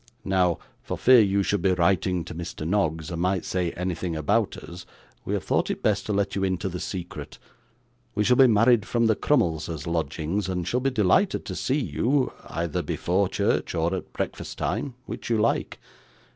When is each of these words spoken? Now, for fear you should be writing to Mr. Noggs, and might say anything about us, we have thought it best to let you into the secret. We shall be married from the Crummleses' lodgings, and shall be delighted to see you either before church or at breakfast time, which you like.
Now, 0.25 0.57
for 0.81 0.97
fear 0.97 1.19
you 1.19 1.43
should 1.43 1.61
be 1.61 1.73
writing 1.73 2.25
to 2.25 2.33
Mr. 2.33 2.67
Noggs, 2.67 3.11
and 3.11 3.21
might 3.21 3.45
say 3.45 3.69
anything 3.73 4.15
about 4.15 4.57
us, 4.57 4.83
we 5.25 5.35
have 5.35 5.43
thought 5.43 5.69
it 5.69 5.83
best 5.83 6.07
to 6.07 6.11
let 6.11 6.35
you 6.35 6.43
into 6.43 6.67
the 6.69 6.79
secret. 6.79 7.37
We 8.15 8.23
shall 8.23 8.35
be 8.37 8.47
married 8.47 8.83
from 8.87 9.05
the 9.05 9.15
Crummleses' 9.15 9.85
lodgings, 9.85 10.49
and 10.49 10.67
shall 10.67 10.79
be 10.79 10.89
delighted 10.89 11.45
to 11.45 11.55
see 11.55 11.79
you 11.79 12.33
either 12.47 12.81
before 12.81 13.29
church 13.29 13.75
or 13.75 13.93
at 13.93 14.11
breakfast 14.11 14.57
time, 14.57 14.95
which 15.05 15.29
you 15.29 15.37
like. 15.39 15.77